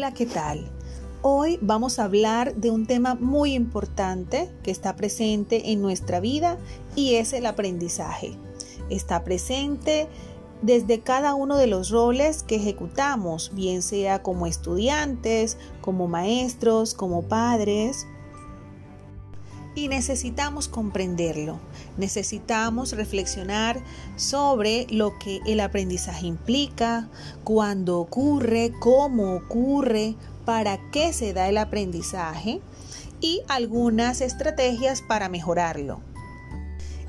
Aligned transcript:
Hola, 0.00 0.14
¿qué 0.14 0.24
tal? 0.24 0.64
Hoy 1.20 1.58
vamos 1.60 1.98
a 1.98 2.04
hablar 2.04 2.54
de 2.54 2.70
un 2.70 2.86
tema 2.86 3.16
muy 3.16 3.52
importante 3.52 4.48
que 4.62 4.70
está 4.70 4.96
presente 4.96 5.72
en 5.72 5.82
nuestra 5.82 6.20
vida 6.20 6.56
y 6.96 7.16
es 7.16 7.34
el 7.34 7.44
aprendizaje. 7.44 8.32
Está 8.88 9.24
presente 9.24 10.08
desde 10.62 11.00
cada 11.00 11.34
uno 11.34 11.58
de 11.58 11.66
los 11.66 11.90
roles 11.90 12.42
que 12.42 12.56
ejecutamos, 12.56 13.50
bien 13.54 13.82
sea 13.82 14.22
como 14.22 14.46
estudiantes, 14.46 15.58
como 15.82 16.08
maestros, 16.08 16.94
como 16.94 17.20
padres. 17.20 18.06
Y 19.74 19.88
necesitamos 19.88 20.66
comprenderlo, 20.66 21.60
necesitamos 21.96 22.92
reflexionar 22.92 23.80
sobre 24.16 24.86
lo 24.90 25.18
que 25.18 25.40
el 25.46 25.60
aprendizaje 25.60 26.26
implica, 26.26 27.08
cuándo 27.44 28.00
ocurre, 28.00 28.72
cómo 28.80 29.34
ocurre, 29.36 30.16
para 30.44 30.90
qué 30.90 31.12
se 31.12 31.32
da 31.32 31.48
el 31.48 31.58
aprendizaje 31.58 32.60
y 33.20 33.42
algunas 33.48 34.20
estrategias 34.20 35.02
para 35.02 35.28
mejorarlo. 35.28 36.00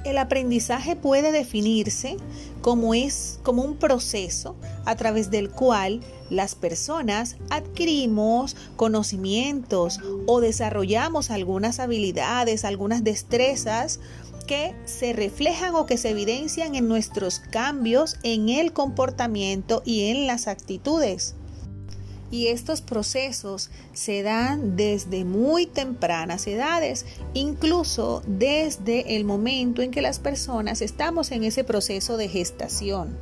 El 0.03 0.17
aprendizaje 0.17 0.95
puede 0.95 1.31
definirse 1.31 2.17
como 2.61 2.93
es 2.93 3.39
como 3.43 3.63
un 3.63 3.75
proceso 3.75 4.55
a 4.85 4.95
través 4.95 5.31
del 5.31 5.49
cual 5.49 6.01
las 6.29 6.55
personas 6.55 7.37
adquirimos 7.49 8.55
conocimientos 8.75 9.99
o 10.27 10.39
desarrollamos 10.41 11.31
algunas 11.31 11.79
habilidades, 11.79 12.63
algunas 12.63 13.03
destrezas 13.03 13.99
que 14.47 14.75
se 14.85 15.13
reflejan 15.13 15.75
o 15.75 15.85
que 15.85 15.97
se 15.97 16.09
evidencian 16.09 16.75
en 16.75 16.87
nuestros 16.87 17.39
cambios 17.39 18.17
en 18.23 18.49
el 18.49 18.73
comportamiento 18.73 19.81
y 19.85 20.09
en 20.09 20.27
las 20.27 20.47
actitudes. 20.47 21.35
Y 22.31 22.47
estos 22.47 22.81
procesos 22.81 23.69
se 23.93 24.23
dan 24.23 24.77
desde 24.77 25.25
muy 25.25 25.65
tempranas 25.65 26.47
edades, 26.47 27.05
incluso 27.33 28.23
desde 28.25 29.17
el 29.17 29.25
momento 29.25 29.81
en 29.81 29.91
que 29.91 30.01
las 30.01 30.19
personas 30.19 30.81
estamos 30.81 31.31
en 31.31 31.43
ese 31.43 31.65
proceso 31.65 32.15
de 32.15 32.29
gestación. 32.29 33.17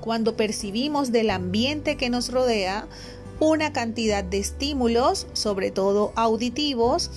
Cuando 0.00 0.36
percibimos 0.36 1.12
del 1.12 1.30
ambiente 1.30 1.96
que 1.96 2.10
nos 2.10 2.32
rodea 2.32 2.88
una 3.38 3.72
cantidad 3.72 4.22
de 4.22 4.38
estímulos, 4.38 5.26
sobre 5.32 5.70
todo 5.70 6.12
auditivos, 6.14 7.10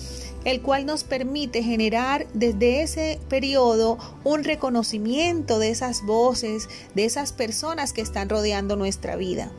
el 0.44 0.60
cual 0.62 0.86
nos 0.86 1.04
permite 1.04 1.62
generar 1.62 2.26
desde 2.34 2.82
ese 2.82 3.20
periodo 3.28 3.98
un 4.24 4.44
reconocimiento 4.44 5.58
de 5.58 5.70
esas 5.70 6.02
voces, 6.02 6.68
de 6.94 7.04
esas 7.04 7.32
personas 7.32 7.92
que 7.92 8.02
están 8.02 8.28
rodeando 8.28 8.76
nuestra 8.76 9.16
vida. 9.16 9.50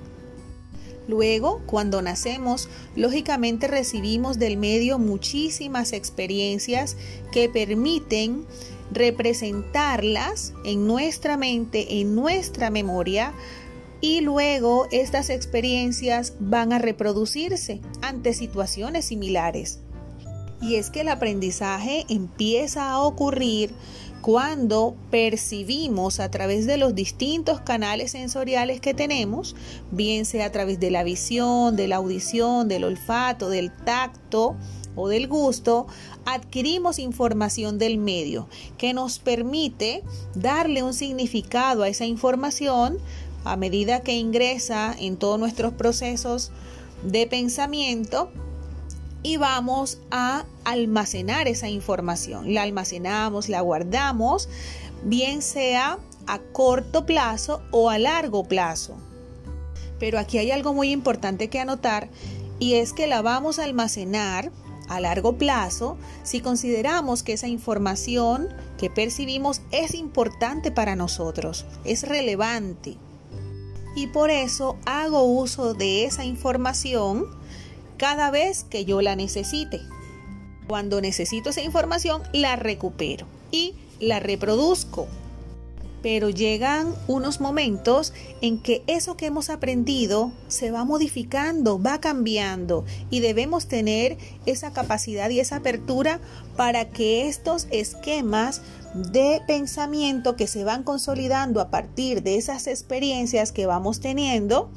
Luego, 1.07 1.61
cuando 1.65 2.01
nacemos, 2.01 2.69
lógicamente 2.95 3.67
recibimos 3.67 4.39
del 4.39 4.57
medio 4.57 4.97
muchísimas 4.97 5.93
experiencias 5.93 6.97
que 7.31 7.49
permiten 7.49 8.45
representarlas 8.91 10.53
en 10.63 10.87
nuestra 10.87 11.37
mente, 11.37 12.01
en 12.01 12.15
nuestra 12.15 12.69
memoria, 12.69 13.33
y 14.01 14.21
luego 14.21 14.87
estas 14.91 15.29
experiencias 15.29 16.33
van 16.39 16.73
a 16.73 16.79
reproducirse 16.79 17.81
ante 18.01 18.33
situaciones 18.33 19.05
similares. 19.05 19.79
Y 20.61 20.75
es 20.75 20.89
que 20.89 21.01
el 21.01 21.09
aprendizaje 21.09 22.05
empieza 22.09 22.89
a 22.89 23.01
ocurrir 23.01 23.73
cuando 24.25 24.95
percibimos 25.11 26.19
a 26.19 26.31
través 26.31 26.65
de 26.65 26.77
los 26.77 26.95
distintos 26.95 27.61
canales 27.61 28.09
sensoriales 28.09 28.81
que 28.81 28.95
tenemos, 28.95 29.55
bien 29.91 30.25
sea 30.25 30.47
a 30.47 30.51
través 30.51 30.79
de 30.79 30.89
la 30.89 31.03
visión, 31.03 31.75
de 31.75 31.87
la 31.87 31.97
audición, 31.97 32.67
del 32.67 32.85
olfato, 32.85 33.49
del 33.49 33.71
tacto 33.71 34.55
o 34.95 35.09
del 35.09 35.27
gusto, 35.27 35.85
adquirimos 36.25 36.97
información 36.97 37.77
del 37.77 37.99
medio 37.99 38.49
que 38.79 38.93
nos 38.93 39.19
permite 39.19 40.01
darle 40.33 40.81
un 40.81 40.95
significado 40.95 41.83
a 41.83 41.87
esa 41.87 42.05
información 42.05 42.97
a 43.43 43.57
medida 43.57 44.01
que 44.01 44.15
ingresa 44.15 44.95
en 44.99 45.17
todos 45.17 45.37
nuestros 45.37 45.73
procesos 45.73 46.51
de 47.03 47.27
pensamiento 47.27 48.31
y 49.25 49.37
vamos 49.37 49.97
a 50.11 50.45
almacenar 50.65 51.47
esa 51.47 51.67
información. 51.67 52.53
La 52.53 52.61
almacenamos, 52.61 53.49
la 53.49 53.59
guardamos, 53.61 54.47
bien 55.03 55.41
sea 55.41 55.97
a 56.27 56.37
corto 56.37 57.07
plazo 57.07 57.63
o 57.71 57.89
a 57.89 57.97
largo 57.97 58.43
plazo. 58.43 58.95
Pero 59.97 60.19
aquí 60.19 60.37
hay 60.37 60.51
algo 60.51 60.75
muy 60.75 60.91
importante 60.91 61.49
que 61.49 61.59
anotar 61.59 62.07
y 62.59 62.75
es 62.75 62.93
que 62.93 63.07
la 63.07 63.23
vamos 63.23 63.57
a 63.57 63.63
almacenar 63.63 64.51
a 64.89 64.99
largo 64.99 65.39
plazo 65.39 65.97
si 66.21 66.39
consideramos 66.39 67.23
que 67.23 67.33
esa 67.33 67.47
información 67.47 68.49
que 68.77 68.91
percibimos 68.91 69.61
es 69.71 69.95
importante 69.95 70.69
para 70.69 70.95
nosotros, 70.95 71.65
es 71.83 72.07
relevante. 72.07 72.95
Y 73.95 74.05
por 74.05 74.29
eso 74.29 74.77
hago 74.85 75.23
uso 75.23 75.73
de 75.73 76.05
esa 76.05 76.25
información 76.25 77.25
cada 77.97 78.31
vez 78.31 78.63
que 78.63 78.85
yo 78.85 79.01
la 79.01 79.15
necesite. 79.15 79.81
Cuando 80.67 81.01
necesito 81.01 81.49
esa 81.49 81.61
información, 81.61 82.23
la 82.33 82.55
recupero 82.55 83.27
y 83.51 83.75
la 83.99 84.19
reproduzco. 84.19 85.07
Pero 86.01 86.29
llegan 86.29 86.93
unos 87.07 87.41
momentos 87.41 88.13
en 88.41 88.59
que 88.59 88.83
eso 88.85 89.17
que 89.17 89.25
hemos 89.25 89.49
aprendido 89.49 90.31
se 90.47 90.69
va 90.69 90.85
modificando, 90.85 91.81
va 91.81 91.99
cambiando 91.99 92.85
y 93.09 93.21
debemos 93.21 93.67
tener 93.67 94.17
esa 94.45 94.71
capacidad 94.71 95.31
y 95.31 95.39
esa 95.39 95.57
apertura 95.57 96.19
para 96.55 96.89
que 96.89 97.27
estos 97.27 97.67
esquemas 97.71 98.61
de 98.93 99.41
pensamiento 99.47 100.35
que 100.35 100.47
se 100.47 100.63
van 100.63 100.83
consolidando 100.83 101.59
a 101.59 101.69
partir 101.69 102.21
de 102.21 102.37
esas 102.37 102.67
experiencias 102.67 103.51
que 103.51 103.65
vamos 103.65 103.99
teniendo, 103.99 104.69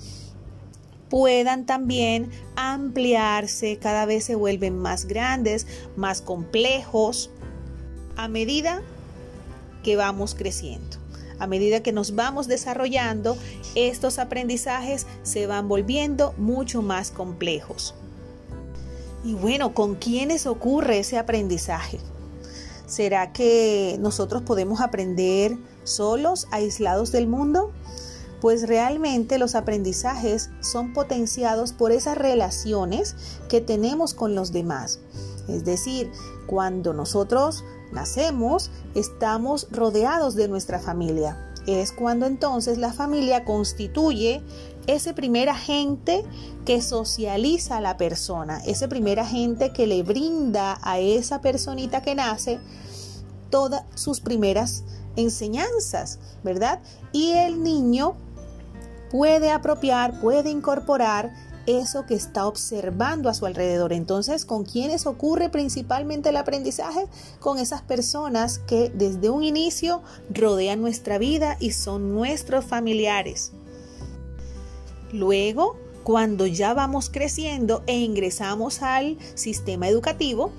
puedan 1.08 1.66
también 1.66 2.30
ampliarse, 2.56 3.78
cada 3.78 4.06
vez 4.06 4.24
se 4.24 4.34
vuelven 4.34 4.78
más 4.78 5.06
grandes, 5.06 5.66
más 5.96 6.22
complejos, 6.22 7.30
a 8.16 8.28
medida 8.28 8.82
que 9.82 9.96
vamos 9.96 10.34
creciendo. 10.34 10.98
A 11.38 11.46
medida 11.46 11.82
que 11.82 11.92
nos 11.92 12.16
vamos 12.16 12.48
desarrollando, 12.48 13.36
estos 13.74 14.18
aprendizajes 14.18 15.06
se 15.22 15.46
van 15.46 15.68
volviendo 15.68 16.34
mucho 16.36 16.82
más 16.82 17.10
complejos. 17.12 17.94
Y 19.24 19.34
bueno, 19.34 19.72
¿con 19.72 19.94
quiénes 19.94 20.46
ocurre 20.46 20.98
ese 20.98 21.16
aprendizaje? 21.16 21.98
¿Será 22.86 23.32
que 23.32 23.96
nosotros 24.00 24.42
podemos 24.42 24.80
aprender 24.80 25.56
solos, 25.84 26.48
aislados 26.50 27.12
del 27.12 27.26
mundo? 27.26 27.72
Pues 28.40 28.68
realmente 28.68 29.38
los 29.38 29.54
aprendizajes 29.54 30.50
son 30.60 30.92
potenciados 30.92 31.72
por 31.72 31.92
esas 31.92 32.16
relaciones 32.16 33.16
que 33.48 33.60
tenemos 33.60 34.14
con 34.14 34.34
los 34.34 34.52
demás. 34.52 35.00
Es 35.48 35.64
decir, 35.64 36.10
cuando 36.46 36.92
nosotros 36.92 37.64
nacemos, 37.92 38.70
estamos 38.94 39.68
rodeados 39.70 40.34
de 40.34 40.48
nuestra 40.48 40.78
familia. 40.78 41.44
Es 41.66 41.92
cuando 41.92 42.26
entonces 42.26 42.78
la 42.78 42.92
familia 42.92 43.44
constituye 43.44 44.42
ese 44.86 45.12
primer 45.12 45.50
agente 45.50 46.24
que 46.64 46.80
socializa 46.80 47.76
a 47.76 47.80
la 47.82 47.98
persona, 47.98 48.62
ese 48.64 48.88
primer 48.88 49.20
agente 49.20 49.72
que 49.72 49.86
le 49.86 50.02
brinda 50.02 50.78
a 50.82 50.98
esa 50.98 51.42
personita 51.42 52.00
que 52.00 52.14
nace 52.14 52.58
todas 53.50 53.82
sus 53.94 54.20
primeras 54.20 54.84
enseñanzas, 55.16 56.18
¿verdad? 56.42 56.80
Y 57.12 57.32
el 57.32 57.62
niño 57.62 58.14
puede 59.10 59.50
apropiar, 59.50 60.20
puede 60.20 60.50
incorporar 60.50 61.32
eso 61.66 62.06
que 62.06 62.14
está 62.14 62.46
observando 62.46 63.28
a 63.28 63.34
su 63.34 63.44
alrededor. 63.44 63.92
Entonces, 63.92 64.46
¿con 64.46 64.64
quiénes 64.64 65.06
ocurre 65.06 65.50
principalmente 65.50 66.30
el 66.30 66.36
aprendizaje? 66.36 67.06
Con 67.40 67.58
esas 67.58 67.82
personas 67.82 68.58
que 68.58 68.90
desde 68.94 69.28
un 69.28 69.44
inicio 69.44 70.02
rodean 70.30 70.80
nuestra 70.80 71.18
vida 71.18 71.56
y 71.60 71.72
son 71.72 72.14
nuestros 72.14 72.64
familiares. 72.64 73.52
Luego, 75.12 75.76
cuando 76.04 76.46
ya 76.46 76.72
vamos 76.72 77.10
creciendo 77.10 77.82
e 77.86 77.98
ingresamos 77.98 78.80
al 78.80 79.18
sistema 79.34 79.88
educativo, 79.88 80.52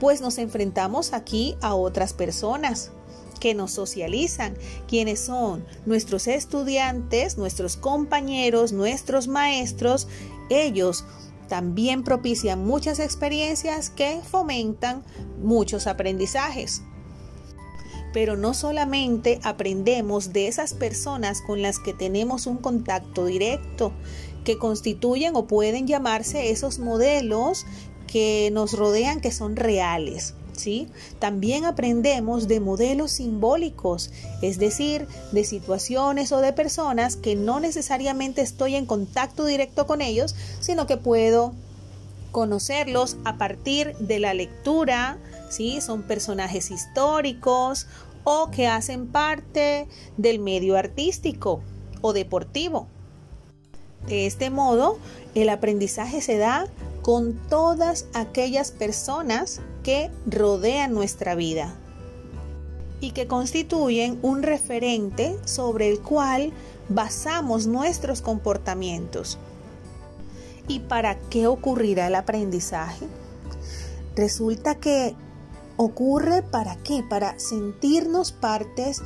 pues 0.00 0.20
nos 0.20 0.38
enfrentamos 0.38 1.12
aquí 1.12 1.56
a 1.60 1.76
otras 1.76 2.12
personas, 2.12 2.90
que 3.38 3.54
nos 3.54 3.72
socializan, 3.72 4.54
quienes 4.88 5.20
son 5.20 5.64
nuestros 5.84 6.26
estudiantes, 6.26 7.38
nuestros 7.38 7.76
compañeros, 7.76 8.72
nuestros 8.72 9.28
maestros, 9.28 10.08
ellos 10.50 11.04
también 11.48 12.02
propician 12.02 12.64
muchas 12.64 12.98
experiencias 12.98 13.90
que 13.90 14.20
fomentan 14.28 15.04
muchos 15.42 15.86
aprendizajes. 15.86 16.82
Pero 18.12 18.36
no 18.36 18.54
solamente 18.54 19.40
aprendemos 19.42 20.32
de 20.32 20.48
esas 20.48 20.74
personas 20.74 21.42
con 21.42 21.62
las 21.62 21.78
que 21.78 21.92
tenemos 21.92 22.46
un 22.46 22.56
contacto 22.56 23.26
directo, 23.26 23.92
que 24.44 24.58
constituyen 24.58 25.34
o 25.36 25.46
pueden 25.46 25.86
llamarse 25.86 26.50
esos 26.50 26.78
modelos 26.78 27.66
que 28.06 28.50
nos 28.52 28.72
rodean 28.72 29.20
que 29.20 29.32
son 29.32 29.56
reales. 29.56 30.34
También 31.18 31.64
aprendemos 31.64 32.48
de 32.48 32.60
modelos 32.60 33.12
simbólicos, 33.12 34.10
es 34.42 34.58
decir, 34.58 35.06
de 35.32 35.44
situaciones 35.44 36.32
o 36.32 36.40
de 36.40 36.52
personas 36.52 37.16
que 37.16 37.36
no 37.36 37.60
necesariamente 37.60 38.40
estoy 38.42 38.74
en 38.74 38.86
contacto 38.86 39.44
directo 39.44 39.86
con 39.86 40.00
ellos, 40.00 40.34
sino 40.60 40.86
que 40.86 40.96
puedo 40.96 41.52
conocerlos 42.32 43.16
a 43.24 43.38
partir 43.38 43.96
de 43.96 44.18
la 44.18 44.34
lectura, 44.34 45.18
¿sí? 45.48 45.80
Son 45.80 46.02
personajes 46.02 46.70
históricos 46.70 47.86
o 48.24 48.50
que 48.50 48.66
hacen 48.66 49.06
parte 49.06 49.88
del 50.16 50.38
medio 50.38 50.76
artístico 50.76 51.60
o 52.00 52.12
deportivo. 52.12 52.88
De 54.06 54.26
este 54.26 54.50
modo, 54.50 54.98
el 55.34 55.48
aprendizaje 55.48 56.20
se 56.20 56.36
da 56.36 56.66
con 57.06 57.34
todas 57.34 58.06
aquellas 58.14 58.72
personas 58.72 59.60
que 59.84 60.10
rodean 60.26 60.92
nuestra 60.92 61.36
vida 61.36 61.72
y 63.00 63.12
que 63.12 63.28
constituyen 63.28 64.18
un 64.22 64.42
referente 64.42 65.38
sobre 65.44 65.88
el 65.88 66.00
cual 66.00 66.52
basamos 66.88 67.68
nuestros 67.68 68.22
comportamientos. 68.22 69.38
¿Y 70.66 70.80
para 70.80 71.16
qué 71.30 71.46
ocurrirá 71.46 72.08
el 72.08 72.16
aprendizaje? 72.16 73.06
Resulta 74.16 74.74
que 74.74 75.14
ocurre 75.76 76.42
para 76.42 76.74
qué? 76.74 77.04
Para 77.08 77.38
sentirnos 77.38 78.32
partes 78.32 79.00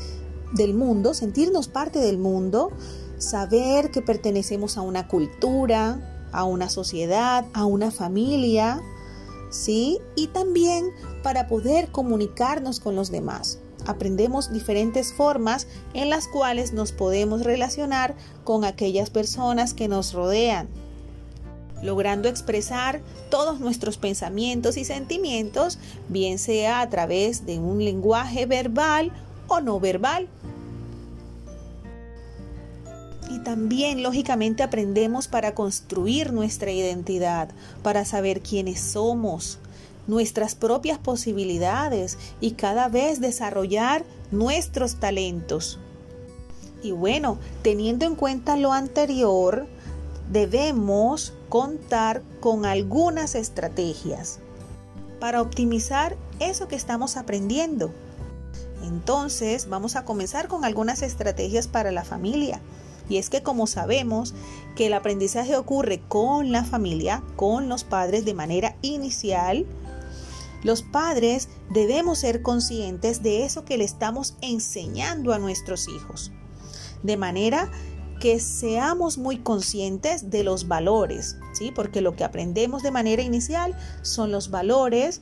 del 0.55 0.73
mundo, 0.73 1.13
sentirnos 1.13 1.69
parte 1.69 1.99
del 1.99 2.17
mundo, 2.17 2.73
saber 3.19 3.91
que 3.91 4.01
pertenecemos 4.01 4.79
a 4.79 4.81
una 4.81 5.07
cultura, 5.07 6.20
a 6.33 6.45
una 6.45 6.69
sociedad, 6.69 7.45
a 7.53 7.65
una 7.65 7.91
familia, 7.91 8.81
¿sí? 9.51 9.99
Y 10.17 10.29
también 10.29 10.91
para 11.23 11.49
poder 11.49 11.91
comunicarnos 11.91 12.81
con 12.81 12.97
los 12.97 13.11
demás. 13.11 13.59
Aprendemos 13.87 14.53
diferentes 14.53 15.13
formas 15.13 15.67
en 15.95 16.11
las 16.11 16.29
cuales 16.29 16.73
nos 16.73 16.93
podemos 16.93 17.45
relacionar 17.45 18.15
con 18.45 18.65
aquellas 18.65 19.11
personas 19.11 19.75
que 19.75 19.89
nos 19.89 20.13
rodean 20.13 20.69
logrando 21.83 22.29
expresar 22.29 23.01
todos 23.31 23.61
nuestros 23.61 23.97
pensamientos 23.97 24.77
y 24.77 24.85
sentimientos, 24.85 25.79
bien 26.09 26.39
sea 26.39 26.81
a 26.81 26.91
través 26.91 27.47
de 27.47 27.59
un 27.59 27.85
lenguaje 27.85 28.47
verbal 28.47 29.13
o 29.49 29.61
no 29.61 29.81
verbal. 29.81 30.29
Y 33.31 33.39
también, 33.39 34.03
lógicamente, 34.03 34.65
aprendemos 34.65 35.29
para 35.29 35.55
construir 35.55 36.33
nuestra 36.33 36.73
identidad, 36.73 37.49
para 37.83 38.05
saber 38.05 38.43
quiénes 38.43 38.81
somos, 38.81 39.61
nuestras 40.09 40.57
propias 40.57 40.99
posibilidades 40.99 42.19
y 42.41 42.53
cada 42.53 42.89
vez 42.89 43.21
desarrollar 43.21 44.05
nuestros 44.33 44.97
talentos. 44.97 45.79
Y 46.83 46.91
bueno, 46.91 47.39
teniendo 47.63 48.05
en 48.05 48.17
cuenta 48.17 48.57
lo 48.57 48.73
anterior, 48.73 49.69
debemos 50.33 51.33
contar 51.49 52.23
con 52.41 52.67
algunas 52.67 53.37
estrategias 53.37 54.41
para 55.21 55.41
optimizar 55.41 56.17
eso 56.41 56.67
que 56.67 56.77
estamos 56.77 57.17
aprendiendo. 57.17 57.93
Entonces 58.83 59.69
vamos 59.69 59.95
a 59.95 60.05
comenzar 60.05 60.49
con 60.49 60.65
algunas 60.65 61.03
estrategias 61.03 61.69
para 61.69 61.93
la 61.93 62.03
familia. 62.03 62.61
Y 63.11 63.19
es 63.19 63.29
que 63.29 63.43
como 63.43 63.67
sabemos 63.67 64.35
que 64.77 64.87
el 64.87 64.95
aprendizaje 64.95 65.57
ocurre 65.57 66.01
con 66.09 66.53
la 66.53 66.65
familia, 66.65 67.23
con 67.37 67.69
los 67.69 67.85
padres 67.85 68.25
de 68.25 68.33
manera 68.33 68.77
inicial, 68.81 69.67
los 70.63 70.83
padres 70.83 71.49
debemos 71.71 72.21
ser 72.21 72.41
conscientes 72.41 73.23
de 73.23 73.45
eso 73.45 73.65
que 73.65 73.77
le 73.77 73.85
estamos 73.85 74.37
enseñando 74.41 75.35
a 75.35 75.39
nuestros 75.39 75.89
hijos. 75.89 76.33
De 77.03 77.17
manera 77.17 77.71
que 78.21 78.39
seamos 78.39 79.19
muy 79.19 79.39
conscientes 79.39 80.31
de 80.31 80.45
los 80.45 80.69
valores, 80.69 81.39
¿sí? 81.55 81.73
Porque 81.75 82.03
lo 82.03 82.15
que 82.15 82.23
aprendemos 82.23 82.83
de 82.83 82.91
manera 82.91 83.23
inicial 83.23 83.75
son 84.03 84.31
los 84.31 84.51
valores 84.51 85.21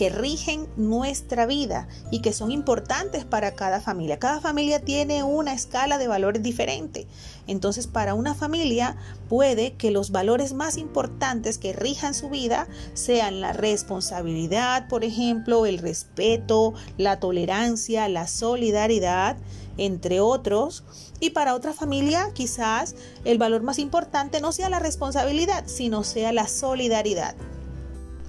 que 0.00 0.08
rigen 0.08 0.66
nuestra 0.78 1.44
vida 1.44 1.86
y 2.10 2.22
que 2.22 2.32
son 2.32 2.50
importantes 2.50 3.26
para 3.26 3.54
cada 3.54 3.82
familia. 3.82 4.18
Cada 4.18 4.40
familia 4.40 4.80
tiene 4.80 5.24
una 5.24 5.52
escala 5.52 5.98
de 5.98 6.08
valores 6.08 6.42
diferente. 6.42 7.06
Entonces, 7.46 7.86
para 7.86 8.14
una 8.14 8.34
familia 8.34 8.96
puede 9.28 9.74
que 9.74 9.90
los 9.90 10.10
valores 10.10 10.54
más 10.54 10.78
importantes 10.78 11.58
que 11.58 11.74
rijan 11.74 12.14
su 12.14 12.30
vida 12.30 12.66
sean 12.94 13.42
la 13.42 13.52
responsabilidad, 13.52 14.88
por 14.88 15.04
ejemplo, 15.04 15.66
el 15.66 15.76
respeto, 15.76 16.72
la 16.96 17.20
tolerancia, 17.20 18.08
la 18.08 18.26
solidaridad, 18.26 19.36
entre 19.76 20.20
otros. 20.22 20.82
Y 21.20 21.28
para 21.30 21.54
otra 21.54 21.74
familia 21.74 22.30
quizás 22.32 22.94
el 23.26 23.36
valor 23.36 23.62
más 23.62 23.78
importante 23.78 24.40
no 24.40 24.50
sea 24.52 24.70
la 24.70 24.78
responsabilidad, 24.78 25.64
sino 25.66 26.04
sea 26.04 26.32
la 26.32 26.48
solidaridad. 26.48 27.34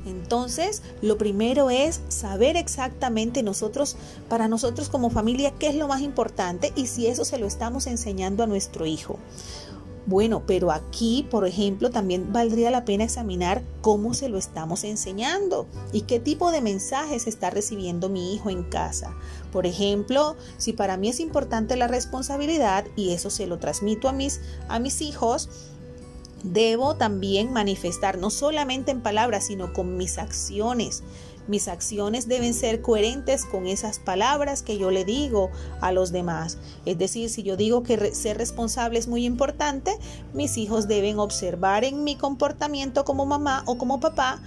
Entonces, 0.06 0.82
lo 1.02 1.18
primero 1.18 1.70
es 1.70 2.02
saber 2.08 2.58
exactamente 2.58 3.44
nosotros, 3.44 3.98
para 4.30 4.48
nosotros 4.48 4.90
como 4.90 5.10
familia, 5.10 5.54
qué 5.60 5.68
es 5.68 5.76
lo 5.76 5.88
más 5.88 6.02
importante 6.02 6.74
y 6.76 6.88
si 6.88 7.08
eso 7.08 7.26
se 7.26 7.38
lo 7.38 7.46
estamos 7.46 7.88
enseñando 7.88 8.44
a 8.44 8.48
nuestro 8.48 8.86
hijo. 8.86 9.20
Bueno, 10.08 10.42
pero 10.48 10.72
aquí, 10.72 11.28
por 11.30 11.46
ejemplo, 11.46 11.92
también 11.92 12.34
valdría 12.34 12.72
la 12.72 12.86
pena 12.86 13.04
examinar 13.04 13.62
cómo 13.82 14.16
se 14.16 14.30
lo 14.30 14.40
estamos 14.40 14.84
enseñando 14.84 15.68
y 15.94 16.02
qué 16.02 16.20
tipo 16.20 16.52
de 16.52 16.62
mensajes 16.62 17.28
está 17.28 17.52
recibiendo 17.52 18.10
mi 18.10 18.34
hijo 18.34 18.50
en 18.50 18.64
casa. 18.64 19.16
Por 19.52 19.68
ejemplo, 19.68 20.36
si 20.58 20.74
para 20.74 20.98
mí 20.98 21.10
es 21.10 21.20
importante 21.20 21.76
la 21.76 21.88
responsabilidad 21.88 22.86
y 22.96 23.12
eso 23.12 23.30
se 23.30 23.46
lo 23.46 23.60
transmito 23.60 24.10
a 24.10 24.12
mis, 24.12 24.42
a 24.70 24.80
mis 24.80 25.02
hijos, 25.02 25.50
debo 26.44 26.96
también 26.96 27.54
manifestar, 27.54 28.18
no 28.18 28.30
solamente 28.30 28.92
en 28.92 29.02
palabras, 29.02 29.48
sino 29.48 29.74
con 29.74 29.98
mis 29.98 30.18
acciones. 30.18 31.04
Mis 31.48 31.68
acciones 31.68 32.28
deben 32.28 32.54
ser 32.54 32.82
coherentes 32.82 33.46
con 33.46 33.68
esas 33.68 34.00
palabras 34.00 34.62
que 34.62 34.78
yo 34.78 34.92
le 34.92 35.04
digo 35.04 35.50
a 35.82 35.92
los 35.92 36.12
demás. 36.12 36.60
Es 36.86 36.98
decir, 36.98 37.30
si 37.30 37.44
yo 37.44 37.58
digo 37.58 37.84
que 37.84 38.14
ser 38.14 38.38
responsable 38.38 39.00
es 39.00 39.08
muy 39.08 39.26
importante, 39.26 39.98
mis 40.34 40.58
hijos 40.58 40.88
deben 40.88 41.20
observar 41.20 41.84
en 41.84 42.04
mi 42.04 42.16
comportamiento 42.16 43.06
como 43.06 43.26
mamá 43.26 43.64
o 43.66 43.78
como 43.78 44.00
papá 44.00 44.42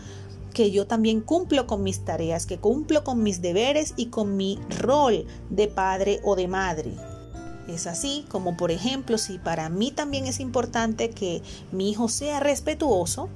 que 0.54 0.70
yo 0.70 0.86
también 0.86 1.20
cumplo 1.20 1.66
con 1.66 1.82
mis 1.82 2.04
tareas, 2.04 2.46
que 2.46 2.58
cumplo 2.58 3.02
con 3.02 3.22
mis 3.22 3.42
deberes 3.42 3.92
y 3.96 4.06
con 4.06 4.36
mi 4.36 4.60
rol 4.78 5.26
de 5.50 5.66
padre 5.66 6.20
o 6.22 6.36
de 6.36 6.46
madre. 6.46 6.92
Es 7.68 7.86
así 7.86 8.26
como, 8.28 8.56
por 8.56 8.70
ejemplo, 8.70 9.18
si 9.18 9.38
para 9.38 9.68
mí 9.68 9.90
también 9.90 10.26
es 10.26 10.40
importante 10.40 11.10
que 11.10 11.42
mi 11.72 11.90
hijo 11.90 12.08
sea 12.08 12.40
respetuoso, 12.40 13.28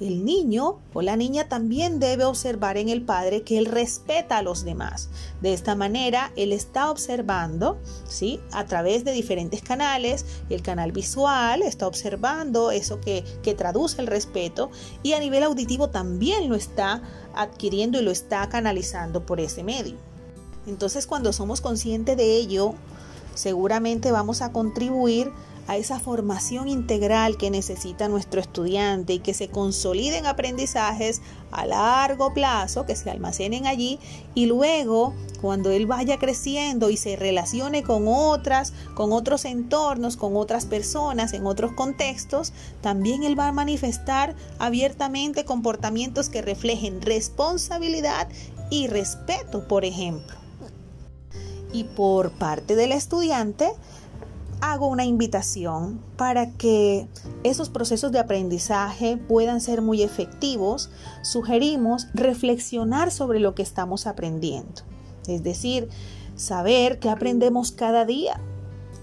el 0.00 0.24
niño 0.24 0.80
o 0.92 1.02
la 1.02 1.16
niña 1.16 1.48
también 1.48 2.00
debe 2.00 2.24
observar 2.24 2.76
en 2.76 2.88
el 2.88 3.02
padre 3.02 3.42
que 3.42 3.58
él 3.58 3.66
respeta 3.66 4.38
a 4.38 4.42
los 4.42 4.64
demás. 4.64 5.08
De 5.40 5.52
esta 5.52 5.74
manera, 5.74 6.32
él 6.36 6.52
está 6.52 6.90
observando, 6.90 7.78
¿sí? 8.06 8.40
A 8.52 8.64
través 8.66 9.04
de 9.04 9.12
diferentes 9.12 9.62
canales, 9.62 10.24
el 10.50 10.62
canal 10.62 10.92
visual 10.92 11.62
está 11.62 11.86
observando 11.86 12.70
eso 12.70 13.00
que, 13.00 13.24
que 13.42 13.54
traduce 13.54 14.00
el 14.00 14.08
respeto 14.08 14.70
y 15.02 15.12
a 15.12 15.20
nivel 15.20 15.44
auditivo 15.44 15.88
también 15.90 16.48
lo 16.48 16.56
está 16.56 17.02
adquiriendo 17.34 17.98
y 17.98 18.02
lo 18.02 18.10
está 18.10 18.48
canalizando 18.48 19.24
por 19.24 19.40
ese 19.40 19.62
medio. 19.62 19.96
Entonces, 20.66 21.06
cuando 21.06 21.32
somos 21.32 21.60
conscientes 21.60 22.16
de 22.16 22.36
ello, 22.36 22.74
seguramente 23.34 24.12
vamos 24.12 24.42
a 24.42 24.52
contribuir 24.52 25.32
a 25.66 25.76
esa 25.76 25.98
formación 25.98 26.68
integral 26.68 27.36
que 27.36 27.50
necesita 27.50 28.08
nuestro 28.08 28.40
estudiante 28.40 29.14
y 29.14 29.18
que 29.20 29.34
se 29.34 29.48
consoliden 29.48 30.26
aprendizajes 30.26 31.22
a 31.52 31.64
largo 31.66 32.34
plazo, 32.34 32.84
que 32.84 32.96
se 32.96 33.10
almacenen 33.10 33.66
allí 33.66 33.98
y 34.34 34.46
luego 34.46 35.14
cuando 35.40 35.70
él 35.70 35.86
vaya 35.86 36.18
creciendo 36.18 36.90
y 36.90 36.96
se 36.96 37.16
relacione 37.16 37.82
con 37.82 38.04
otras, 38.08 38.72
con 38.94 39.12
otros 39.12 39.44
entornos, 39.44 40.16
con 40.16 40.36
otras 40.36 40.66
personas, 40.66 41.32
en 41.32 41.46
otros 41.46 41.72
contextos, 41.72 42.52
también 42.80 43.22
él 43.22 43.38
va 43.38 43.48
a 43.48 43.52
manifestar 43.52 44.34
abiertamente 44.58 45.44
comportamientos 45.44 46.28
que 46.28 46.42
reflejen 46.42 47.00
responsabilidad 47.00 48.28
y 48.70 48.86
respeto, 48.86 49.68
por 49.68 49.84
ejemplo. 49.84 50.43
Y 51.74 51.84
por 51.84 52.30
parte 52.30 52.76
del 52.76 52.92
estudiante, 52.92 53.68
hago 54.60 54.86
una 54.86 55.04
invitación 55.04 56.00
para 56.16 56.52
que 56.52 57.08
esos 57.42 57.68
procesos 57.68 58.12
de 58.12 58.20
aprendizaje 58.20 59.16
puedan 59.16 59.60
ser 59.60 59.82
muy 59.82 60.02
efectivos. 60.02 60.88
Sugerimos 61.22 62.06
reflexionar 62.14 63.10
sobre 63.10 63.40
lo 63.40 63.54
que 63.54 63.62
estamos 63.62 64.06
aprendiendo. 64.06 64.82
Es 65.26 65.42
decir, 65.42 65.88
saber 66.36 67.00
qué 67.00 67.10
aprendemos 67.10 67.72
cada 67.72 68.04
día, 68.04 68.40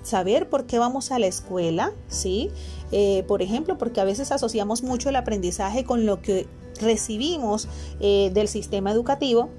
saber 0.02 0.50
por 0.50 0.66
qué 0.66 0.80
vamos 0.80 1.12
a 1.12 1.20
la 1.20 1.28
escuela, 1.28 1.92
¿sí? 2.08 2.50
Eh, 2.94 3.24
por 3.28 3.42
ejemplo, 3.42 3.78
porque 3.78 4.00
a 4.02 4.06
veces 4.06 4.32
asociamos 4.32 4.82
mucho 4.82 5.10
el 5.10 5.18
aprendizaje 5.18 5.84
con 5.84 6.06
lo 6.06 6.22
que 6.22 6.48
recibimos 6.80 7.68
eh, 8.00 8.32
del 8.34 8.48
sistema 8.48 8.92
educativo 8.92 9.50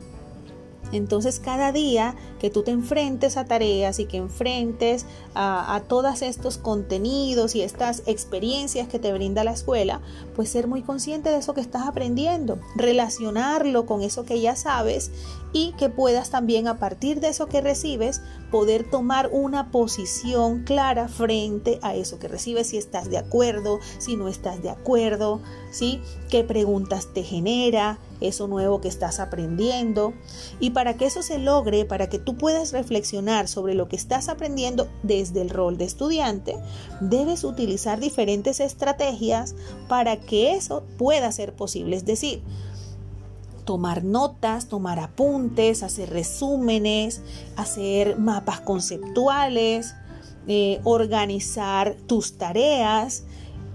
entonces 0.92 1.40
cada 1.40 1.72
día 1.72 2.14
que 2.38 2.50
tú 2.50 2.62
te 2.62 2.70
enfrentes 2.70 3.37
a 3.37 3.44
tareas 3.44 3.99
y 3.99 4.06
que 4.06 4.18
enfrentes 4.18 5.06
a, 5.34 5.82
todos 5.88 6.22
estos 6.22 6.58
contenidos 6.58 7.54
y 7.54 7.62
estas 7.62 8.02
experiencias 8.06 8.88
que 8.88 8.99
te 8.99 9.12
brinda 9.12 9.44
la 9.44 9.52
escuela, 9.52 10.00
pues 10.34 10.50
ser 10.50 10.68
muy 10.68 10.82
consciente 10.82 11.30
de 11.30 11.38
eso 11.38 11.54
que 11.54 11.61
estás 11.61 11.87
aprendiendo, 11.87 12.58
relacionarlo 12.76 13.87
con 13.87 14.02
eso 14.02 14.25
que 14.25 14.40
ya 14.40 14.56
sabes 14.56 15.11
y 15.52 15.72
que 15.72 15.88
puedas 15.88 16.30
también 16.30 16.68
a 16.68 16.78
partir 16.78 17.20
de 17.20 17.28
eso 17.28 17.46
que 17.46 17.61
recibes 17.61 18.22
poder 18.50 18.88
tomar 18.88 19.30
una 19.32 19.70
posición 19.70 20.64
clara 20.64 21.08
frente 21.08 21.78
a 21.82 21.94
eso 21.94 22.18
que 22.18 22.28
recibes, 22.28 22.68
si 22.68 22.78
estás 22.78 23.11
de 23.11 23.18
acuerdo, 23.18 23.80
si 23.99 24.16
no 24.16 24.28
estás 24.28 24.62
de 24.62 24.70
acuerdo, 24.70 25.40
¿sí? 25.70 26.00
¿Qué 26.30 26.44
preguntas 26.44 27.08
te 27.12 27.22
genera? 27.22 27.99
Eso 28.28 28.48
nuevo 28.48 28.80
que 28.80 28.88
estás 28.88 29.20
aprendiendo. 29.20 30.14
Y 30.60 30.70
para 30.70 30.96
que 30.96 31.06
eso 31.06 31.22
se 31.22 31.38
logre, 31.38 31.84
para 31.84 32.08
que 32.08 32.18
tú 32.18 32.36
puedas 32.36 32.72
reflexionar 32.72 33.48
sobre 33.48 33.74
lo 33.74 33.88
que 33.88 33.96
estás 33.96 34.28
aprendiendo 34.28 34.88
desde 35.02 35.42
el 35.42 35.50
rol 35.50 35.78
de 35.78 35.84
estudiante, 35.84 36.56
debes 37.00 37.44
utilizar 37.44 38.00
diferentes 38.00 38.60
estrategias 38.60 39.54
para 39.88 40.20
que 40.20 40.54
eso 40.54 40.84
pueda 40.98 41.32
ser 41.32 41.54
posible. 41.54 41.96
Es 41.96 42.04
decir, 42.04 42.42
tomar 43.64 44.04
notas, 44.04 44.68
tomar 44.68 44.98
apuntes, 44.98 45.82
hacer 45.82 46.10
resúmenes, 46.10 47.22
hacer 47.56 48.18
mapas 48.18 48.60
conceptuales, 48.60 49.94
eh, 50.48 50.80
organizar 50.84 51.96
tus 52.06 52.36
tareas, 52.36 53.24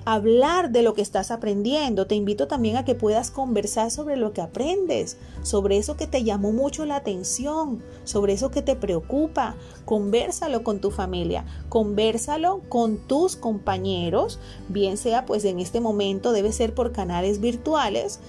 hablar 0.07 0.71
de 0.71 0.83
lo 0.83 0.93
que 0.93 1.01
estás 1.01 1.31
aprendiendo. 1.31 2.07
Te 2.07 2.15
invito 2.15 2.47
también 2.47 2.77
a 2.77 2.85
que 2.85 2.95
puedas 2.95 3.29
conversar 3.29 3.91
sobre 3.91 4.15
lo 4.15 4.31
que 4.31 4.39
aprendes, 4.39 5.17
sobre 5.43 5.75
eso 5.75 5.97
que 5.97 6.07
te 6.07 6.23
llamó 6.23 6.53
mucho 6.53 6.85
la 6.85 6.95
atención, 6.95 7.83
sobre 8.05 8.31
eso 8.31 8.49
que 8.49 8.61
te 8.61 8.77
preocupa. 8.77 9.57
Conversalo 9.83 10.63
con 10.63 10.79
tu 10.79 10.91
familia, 10.91 11.45
conversalo 11.67 12.61
con 12.69 12.99
tus 12.99 13.35
compañeros, 13.35 14.39
bien 14.69 14.95
sea 14.95 15.25
pues 15.25 15.43
en 15.43 15.59
este 15.59 15.81
momento 15.81 16.31
debe 16.31 16.53
ser 16.53 16.73
por 16.73 16.93
canales 16.93 17.41
virtuales 17.41 18.21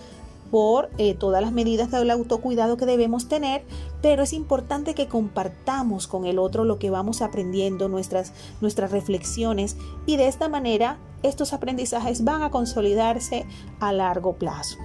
por 0.50 0.90
eh, 0.98 1.14
todas 1.14 1.42
las 1.42 1.52
medidas 1.52 1.90
del 1.90 2.10
autocuidado 2.10 2.76
que 2.76 2.86
debemos 2.86 3.28
tener, 3.28 3.64
pero 4.02 4.22
es 4.22 4.32
importante 4.32 4.94
que 4.94 5.08
compartamos 5.08 6.06
con 6.06 6.26
el 6.26 6.38
otro 6.38 6.64
lo 6.64 6.78
que 6.78 6.90
vamos 6.90 7.22
aprendiendo, 7.22 7.88
nuestras, 7.88 8.32
nuestras 8.60 8.90
reflexiones 8.90 9.76
y 10.06 10.16
de 10.16 10.28
esta 10.28 10.48
manera 10.48 10.98
estos 11.22 11.52
aprendizajes 11.52 12.24
van 12.24 12.42
a 12.42 12.50
consolidarse 12.50 13.46
a 13.80 13.92
largo 13.92 14.34
plazo 14.34 14.78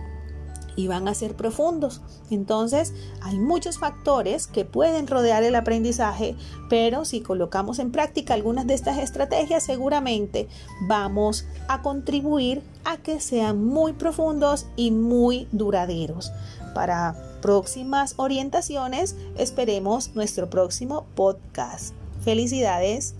y 0.75 0.87
van 0.87 1.07
a 1.07 1.13
ser 1.13 1.35
profundos. 1.35 2.01
Entonces, 2.29 2.93
hay 3.21 3.37
muchos 3.39 3.77
factores 3.77 4.47
que 4.47 4.65
pueden 4.65 5.07
rodear 5.07 5.43
el 5.43 5.55
aprendizaje, 5.55 6.35
pero 6.69 7.05
si 7.05 7.21
colocamos 7.21 7.79
en 7.79 7.91
práctica 7.91 8.33
algunas 8.33 8.67
de 8.67 8.73
estas 8.73 8.97
estrategias, 8.97 9.63
seguramente 9.63 10.47
vamos 10.87 11.45
a 11.67 11.81
contribuir 11.81 12.61
a 12.85 12.97
que 12.97 13.19
sean 13.19 13.63
muy 13.63 13.93
profundos 13.93 14.65
y 14.75 14.91
muy 14.91 15.47
duraderos. 15.51 16.31
Para 16.73 17.15
próximas 17.41 18.15
orientaciones, 18.17 19.15
esperemos 19.37 20.15
nuestro 20.15 20.49
próximo 20.49 21.05
podcast. 21.15 21.93
Felicidades. 22.23 23.15